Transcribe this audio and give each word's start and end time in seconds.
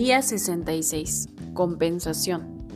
Día 0.00 0.22
66. 0.22 1.28
Compensación. 1.52 2.66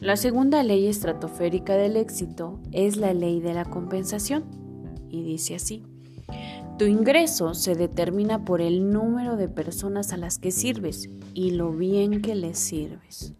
La 0.00 0.16
segunda 0.16 0.62
ley 0.62 0.86
estratosférica 0.86 1.74
del 1.74 1.98
éxito 1.98 2.58
es 2.72 2.96
la 2.96 3.12
ley 3.12 3.40
de 3.40 3.52
la 3.52 3.66
compensación 3.66 4.44
y 5.10 5.24
dice 5.24 5.56
así. 5.56 5.84
Tu 6.78 6.86
ingreso 6.86 7.52
se 7.52 7.74
determina 7.74 8.46
por 8.46 8.62
el 8.62 8.88
número 8.88 9.36
de 9.36 9.50
personas 9.50 10.14
a 10.14 10.16
las 10.16 10.38
que 10.38 10.52
sirves 10.52 11.10
y 11.34 11.50
lo 11.50 11.70
bien 11.70 12.22
que 12.22 12.34
les 12.34 12.58
sirves. 12.58 13.34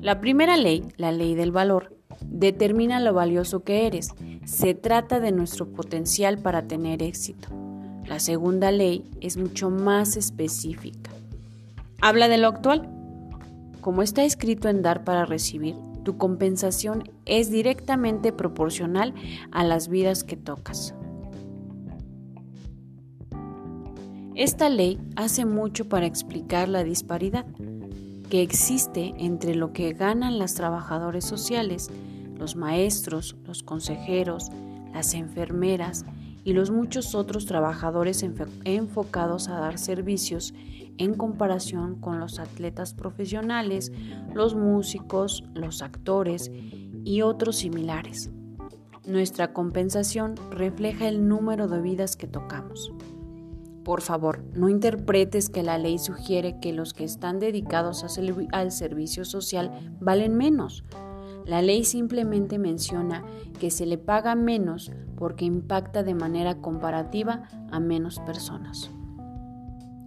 La 0.00 0.20
primera 0.20 0.56
ley, 0.56 0.82
la 0.96 1.12
ley 1.12 1.36
del 1.36 1.52
valor, 1.52 1.96
determina 2.26 2.98
lo 2.98 3.14
valioso 3.14 3.62
que 3.62 3.86
eres. 3.86 4.08
Se 4.44 4.74
trata 4.74 5.20
de 5.20 5.30
nuestro 5.30 5.70
potencial 5.70 6.36
para 6.38 6.66
tener 6.66 7.00
éxito. 7.00 7.48
La 8.08 8.18
segunda 8.18 8.72
ley 8.72 9.08
es 9.20 9.36
mucho 9.36 9.70
más 9.70 10.16
específica. 10.16 11.12
Habla 12.02 12.28
de 12.28 12.38
lo 12.38 12.48
actual. 12.48 12.88
Como 13.82 14.02
está 14.02 14.24
escrito 14.24 14.68
en 14.68 14.80
dar 14.80 15.04
para 15.04 15.26
recibir, 15.26 15.76
tu 16.02 16.16
compensación 16.16 17.04
es 17.26 17.50
directamente 17.50 18.32
proporcional 18.32 19.14
a 19.52 19.64
las 19.64 19.88
vidas 19.88 20.24
que 20.24 20.36
tocas. 20.36 20.94
Esta 24.34 24.70
ley 24.70 24.98
hace 25.16 25.44
mucho 25.44 25.90
para 25.90 26.06
explicar 26.06 26.68
la 26.70 26.84
disparidad 26.84 27.44
que 28.30 28.40
existe 28.40 29.12
entre 29.18 29.54
lo 29.54 29.74
que 29.74 29.92
ganan 29.92 30.38
las 30.38 30.54
trabajadores 30.54 31.26
sociales, 31.26 31.90
los 32.38 32.56
maestros, 32.56 33.36
los 33.44 33.62
consejeros, 33.62 34.50
las 34.94 35.12
enfermeras 35.12 36.06
y 36.44 36.54
los 36.54 36.70
muchos 36.70 37.14
otros 37.14 37.44
trabajadores 37.44 38.24
enfocados 38.64 39.48
a 39.48 39.60
dar 39.60 39.78
servicios 39.78 40.54
en 41.00 41.14
comparación 41.14 41.98
con 41.98 42.20
los 42.20 42.38
atletas 42.38 42.92
profesionales, 42.92 43.90
los 44.34 44.54
músicos, 44.54 45.42
los 45.54 45.80
actores 45.80 46.50
y 47.04 47.22
otros 47.22 47.56
similares. 47.56 48.30
Nuestra 49.06 49.54
compensación 49.54 50.34
refleja 50.50 51.08
el 51.08 51.26
número 51.26 51.68
de 51.68 51.80
vidas 51.80 52.16
que 52.16 52.26
tocamos. 52.26 52.92
Por 53.82 54.02
favor, 54.02 54.44
no 54.52 54.68
interpretes 54.68 55.48
que 55.48 55.62
la 55.62 55.78
ley 55.78 55.98
sugiere 55.98 56.60
que 56.60 56.74
los 56.74 56.92
que 56.92 57.04
están 57.04 57.38
dedicados 57.38 58.04
al 58.52 58.70
servicio 58.70 59.24
social 59.24 59.96
valen 60.00 60.36
menos. 60.36 60.84
La 61.46 61.62
ley 61.62 61.84
simplemente 61.84 62.58
menciona 62.58 63.24
que 63.58 63.70
se 63.70 63.86
le 63.86 63.96
paga 63.96 64.34
menos 64.34 64.92
porque 65.16 65.46
impacta 65.46 66.02
de 66.02 66.14
manera 66.14 66.56
comparativa 66.60 67.48
a 67.70 67.80
menos 67.80 68.20
personas. 68.20 68.90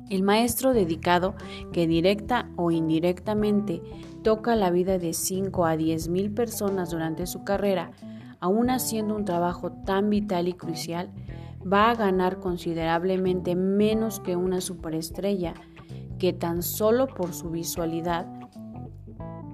El 0.09 0.23
maestro 0.23 0.73
dedicado 0.73 1.35
que 1.71 1.87
directa 1.87 2.49
o 2.55 2.71
indirectamente 2.71 3.81
toca 4.23 4.55
la 4.55 4.69
vida 4.69 4.97
de 4.97 5.13
5 5.13 5.65
a 5.65 5.77
10 5.77 6.09
mil 6.09 6.31
personas 6.31 6.91
durante 6.91 7.25
su 7.25 7.43
carrera, 7.43 7.91
aún 8.39 8.69
haciendo 8.69 9.15
un 9.15 9.25
trabajo 9.25 9.71
tan 9.71 10.09
vital 10.09 10.47
y 10.47 10.53
crucial, 10.53 11.11
va 11.65 11.89
a 11.89 11.95
ganar 11.95 12.39
considerablemente 12.39 13.55
menos 13.55 14.19
que 14.19 14.35
una 14.35 14.61
superestrella 14.61 15.53
que 16.19 16.33
tan 16.33 16.61
solo 16.61 17.07
por 17.07 17.33
su 17.33 17.49
visualidad 17.49 18.27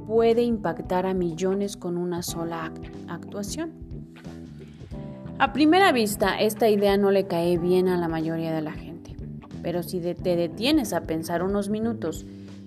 puede 0.07 0.41
impactar 0.41 1.05
a 1.05 1.13
millones 1.13 1.77
con 1.77 1.97
una 1.97 2.23
sola 2.23 2.71
actuación. 3.07 3.73
A 5.37 5.53
primera 5.53 5.91
vista, 5.91 6.39
esta 6.39 6.67
idea 6.67 6.97
no 6.97 7.11
le 7.11 7.27
cae 7.27 7.57
bien 7.57 7.87
a 7.87 7.97
la 7.97 8.07
mayoría 8.07 8.51
de 8.51 8.61
la 8.61 8.71
gente, 8.71 8.88
pero 9.61 9.83
si 9.83 9.99
te 9.99 10.35
detienes 10.35 10.93
a 10.93 11.01
pensar 11.01 11.43
unos 11.43 11.69
minutos, 11.69 12.25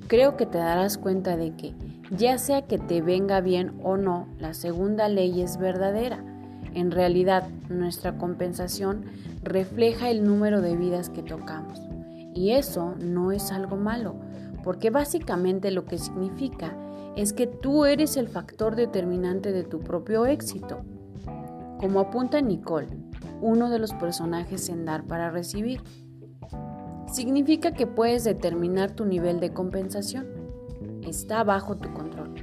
creo 0.09 0.37
que 0.37 0.47
te 0.47 0.59
darás 0.59 0.99
cuenta 0.99 1.37
de 1.37 1.55
que, 1.55 1.75
ya 2.11 2.39
sea 2.39 2.63
que 2.63 2.79
te 2.79 3.01
venga 3.03 3.41
bien 3.41 3.73
o 3.83 3.97
no, 3.97 4.29
la 4.39 4.55
segunda 4.55 5.09
ley 5.09 5.41
es 5.41 5.59
verdadera 5.59 6.25
en 6.75 6.91
realidad, 6.91 7.49
nuestra 7.69 8.17
compensación 8.17 9.05
refleja 9.43 10.11
el 10.11 10.25
número 10.25 10.63
de 10.63 10.77
vidas 10.77 11.11
que 11.11 11.23
tocamos. 11.23 11.81
Y 12.35 12.53
eso 12.53 12.95
no 12.99 13.31
es 13.31 13.53
algo 13.53 13.77
malo, 13.77 14.15
porque 14.65 14.89
básicamente 14.89 15.71
lo 15.71 15.85
que 15.85 15.99
significa 15.99 16.75
es 17.15 17.35
que 17.35 17.47
tú 17.47 17.85
eres 17.85 18.17
el 18.17 18.29
factor 18.29 18.75
determinante 18.75 19.53
de 19.53 19.65
tu 19.65 19.81
propio 19.81 20.25
éxito. 20.25 20.81
Como 21.79 22.01
apunta 22.01 22.41
Nicole, 22.41 22.89
uno 23.43 23.69
de 23.69 23.79
los 23.79 23.93
personajes 23.93 24.69
en 24.71 24.87
Dar 24.87 25.05
para 25.05 25.31
Recibir. 25.31 25.83
Significa 27.13 27.73
que 27.73 27.87
puedes 27.87 28.25
determinar 28.25 28.93
tu 28.93 29.05
nivel 29.05 29.39
de 29.39 29.53
compensación. 29.53 30.27
Está 31.07 31.45
bajo 31.45 31.77
tu 31.77 31.93
control. 31.93 32.35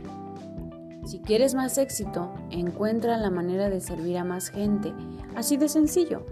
Si 1.06 1.22
quieres 1.22 1.56
más 1.56 1.80
éxito, 1.80 2.32
encuentra 2.52 3.18
la 3.18 3.32
manera 3.32 3.68
de 3.68 3.82
servir 3.82 4.20
a 4.20 4.24
más 4.24 4.50
gente, 4.50 4.94
así 5.36 5.58
de 5.58 5.70
sencillo. 5.70 6.24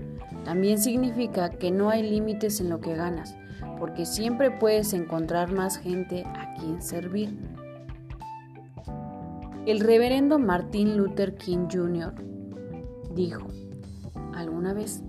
También 0.45 0.77
significa 0.77 1.49
que 1.49 1.71
no 1.71 1.89
hay 1.89 2.07
límites 2.07 2.61
en 2.61 2.69
lo 2.69 2.79
que 2.79 2.93
ganas, 2.93 3.35
porque 3.79 4.05
siempre 4.05 4.51
puedes 4.51 4.93
encontrar 4.93 5.51
más 5.51 5.79
gente 5.79 6.23
a 6.23 6.53
quien 6.59 6.79
servir. 6.83 7.35
El 9.65 9.79
reverendo 9.79 10.37
Martin 10.37 10.95
Luther 10.95 11.33
King 11.33 11.67
Jr. 11.71 12.13
dijo 13.15 13.47
alguna 14.35 14.73
vez, 14.73 15.01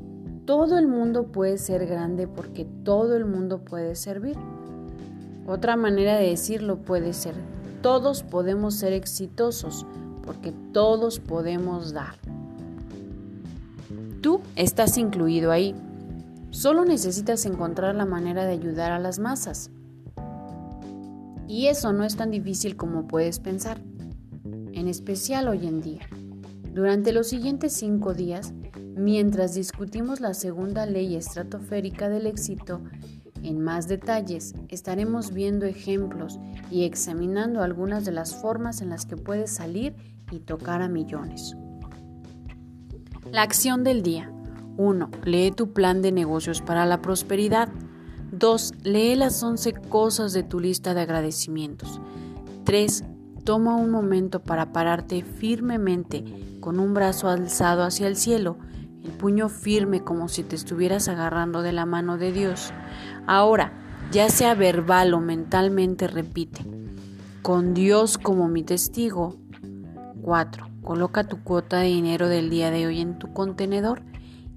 todo 0.48 0.78
el 0.78 0.86
mundo 0.88 1.26
puede 1.26 1.58
ser 1.58 1.86
grande 1.86 2.26
porque 2.26 2.64
todo 2.64 3.14
el 3.16 3.26
mundo 3.26 3.58
puede 3.58 3.94
servir. 3.94 4.38
Otra 5.46 5.76
manera 5.76 6.16
de 6.16 6.30
decirlo 6.30 6.78
puede 6.78 7.12
ser, 7.12 7.34
todos 7.82 8.22
podemos 8.22 8.72
ser 8.72 8.94
exitosos 8.94 9.84
porque 10.24 10.54
todos 10.72 11.20
podemos 11.20 11.92
dar. 11.92 12.14
Tú 14.22 14.40
estás 14.56 14.96
incluido 14.96 15.52
ahí. 15.52 15.74
Solo 16.48 16.86
necesitas 16.86 17.44
encontrar 17.44 17.94
la 17.94 18.06
manera 18.06 18.46
de 18.46 18.52
ayudar 18.52 18.90
a 18.90 18.98
las 18.98 19.18
masas. 19.18 19.70
Y 21.46 21.66
eso 21.66 21.92
no 21.92 22.04
es 22.04 22.16
tan 22.16 22.30
difícil 22.30 22.74
como 22.74 23.06
puedes 23.06 23.38
pensar, 23.38 23.82
en 24.72 24.88
especial 24.88 25.46
hoy 25.46 25.66
en 25.66 25.82
día. 25.82 26.08
Durante 26.72 27.12
los 27.12 27.26
siguientes 27.26 27.74
cinco 27.74 28.14
días, 28.14 28.54
mientras 28.98 29.54
discutimos 29.54 30.20
la 30.20 30.34
segunda 30.34 30.84
ley 30.84 31.16
estratosférica 31.16 32.08
del 32.08 32.26
éxito, 32.26 32.80
en 33.42 33.60
más 33.60 33.86
detalles, 33.86 34.54
estaremos 34.68 35.32
viendo 35.32 35.64
ejemplos 35.64 36.38
y 36.70 36.84
examinando 36.84 37.62
algunas 37.62 38.04
de 38.04 38.12
las 38.12 38.34
formas 38.34 38.80
en 38.80 38.90
las 38.90 39.06
que 39.06 39.16
puedes 39.16 39.50
salir 39.50 39.94
y 40.30 40.40
tocar 40.40 40.82
a 40.82 40.88
millones. 40.88 41.56
La 43.30 43.42
acción 43.42 43.84
del 43.84 44.02
día. 44.02 44.32
1. 44.76 45.10
Lee 45.24 45.50
tu 45.50 45.72
plan 45.72 46.02
de 46.02 46.12
negocios 46.12 46.60
para 46.60 46.86
la 46.86 47.00
prosperidad. 47.00 47.68
2. 48.32 48.74
Lee 48.84 49.16
las 49.16 49.42
11 49.42 49.72
cosas 49.88 50.32
de 50.32 50.42
tu 50.42 50.60
lista 50.60 50.94
de 50.94 51.02
agradecimientos. 51.02 52.00
3. 52.64 53.04
Toma 53.44 53.76
un 53.76 53.90
momento 53.90 54.40
para 54.40 54.72
pararte 54.72 55.22
firmemente 55.22 56.24
con 56.60 56.80
un 56.80 56.94
brazo 56.94 57.28
alzado 57.28 57.82
hacia 57.82 58.06
el 58.08 58.16
cielo, 58.16 58.58
el 59.04 59.10
puño 59.12 59.48
firme 59.48 60.02
como 60.02 60.28
si 60.28 60.42
te 60.42 60.56
estuvieras 60.56 61.08
agarrando 61.08 61.62
de 61.62 61.72
la 61.72 61.86
mano 61.86 62.18
de 62.18 62.32
Dios. 62.32 62.72
Ahora, 63.26 63.72
ya 64.10 64.28
sea 64.30 64.54
verbal 64.54 65.14
o 65.14 65.20
mentalmente, 65.20 66.08
repite, 66.08 66.64
con 67.42 67.74
Dios 67.74 68.18
como 68.18 68.48
mi 68.48 68.62
testigo. 68.62 69.36
4. 70.22 70.68
Coloca 70.82 71.24
tu 71.24 71.42
cuota 71.42 71.78
de 71.78 71.88
dinero 71.88 72.28
del 72.28 72.50
día 72.50 72.70
de 72.70 72.86
hoy 72.86 73.00
en 73.00 73.18
tu 73.18 73.32
contenedor 73.32 74.02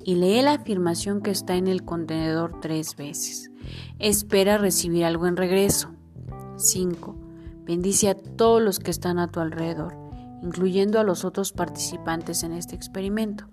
y 0.03 0.15
lee 0.15 0.41
la 0.41 0.53
afirmación 0.53 1.21
que 1.21 1.31
está 1.31 1.55
en 1.55 1.67
el 1.67 1.83
contenedor 1.83 2.59
tres 2.61 2.95
veces. 2.95 3.51
Espera 3.99 4.57
recibir 4.57 5.05
algo 5.05 5.27
en 5.27 5.37
regreso. 5.37 5.91
5. 6.57 7.15
Bendice 7.65 8.09
a 8.09 8.15
todos 8.15 8.61
los 8.61 8.79
que 8.79 8.91
están 8.91 9.19
a 9.19 9.27
tu 9.27 9.39
alrededor, 9.39 9.95
incluyendo 10.41 10.99
a 10.99 11.03
los 11.03 11.25
otros 11.25 11.51
participantes 11.51 12.43
en 12.43 12.53
este 12.53 12.75
experimento. 12.75 13.45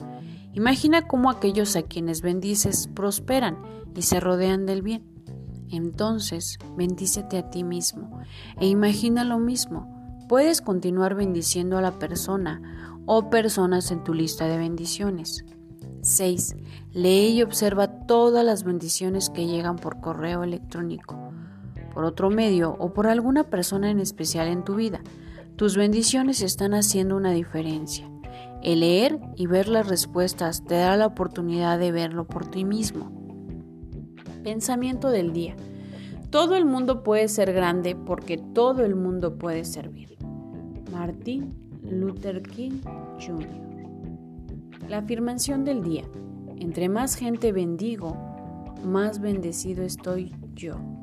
Imagina 0.58 1.06
cómo 1.06 1.30
aquellos 1.30 1.76
a 1.76 1.82
quienes 1.82 2.20
bendices 2.20 2.88
prosperan 2.92 3.58
y 3.94 4.02
se 4.02 4.18
rodean 4.18 4.66
del 4.66 4.82
bien. 4.82 5.04
Entonces, 5.70 6.58
bendícete 6.76 7.38
a 7.38 7.48
ti 7.48 7.62
mismo 7.62 8.18
e 8.60 8.66
imagina 8.66 9.22
lo 9.22 9.38
mismo. 9.38 10.18
Puedes 10.28 10.60
continuar 10.60 11.14
bendiciendo 11.14 11.78
a 11.78 11.80
la 11.80 12.00
persona 12.00 12.98
o 13.06 13.30
personas 13.30 13.92
en 13.92 14.02
tu 14.02 14.14
lista 14.14 14.48
de 14.48 14.58
bendiciones. 14.58 15.44
6. 16.02 16.56
Lee 16.92 17.28
y 17.34 17.42
observa 17.42 18.06
todas 18.06 18.44
las 18.44 18.64
bendiciones 18.64 19.30
que 19.30 19.46
llegan 19.46 19.76
por 19.76 20.00
correo 20.00 20.42
electrónico, 20.42 21.32
por 21.94 22.02
otro 22.02 22.30
medio 22.30 22.74
o 22.80 22.92
por 22.92 23.06
alguna 23.06 23.44
persona 23.44 23.92
en 23.92 24.00
especial 24.00 24.48
en 24.48 24.64
tu 24.64 24.74
vida. 24.74 25.02
Tus 25.54 25.76
bendiciones 25.76 26.42
están 26.42 26.74
haciendo 26.74 27.16
una 27.16 27.30
diferencia. 27.30 28.10
El 28.62 28.80
leer 28.80 29.20
y 29.36 29.46
ver 29.46 29.68
las 29.68 29.88
respuestas 29.88 30.64
te 30.64 30.74
da 30.74 30.96
la 30.96 31.06
oportunidad 31.06 31.78
de 31.78 31.92
verlo 31.92 32.26
por 32.26 32.46
ti 32.46 32.64
mismo. 32.64 33.12
Pensamiento 34.42 35.10
del 35.10 35.32
día. 35.32 35.54
Todo 36.30 36.56
el 36.56 36.64
mundo 36.64 37.02
puede 37.02 37.28
ser 37.28 37.52
grande 37.52 37.94
porque 37.94 38.36
todo 38.36 38.84
el 38.84 38.94
mundo 38.94 39.38
puede 39.38 39.64
servir. 39.64 40.16
Martin 40.92 41.54
Luther 41.82 42.42
King 42.42 42.80
Jr. 43.24 43.48
La 44.88 44.98
afirmación 44.98 45.64
del 45.64 45.82
día. 45.82 46.04
Entre 46.56 46.88
más 46.88 47.14
gente 47.14 47.52
bendigo, 47.52 48.16
más 48.84 49.20
bendecido 49.20 49.84
estoy 49.84 50.34
yo. 50.54 50.97